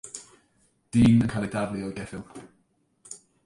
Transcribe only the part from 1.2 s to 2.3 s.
yn cael ei daflu o'i geffyl.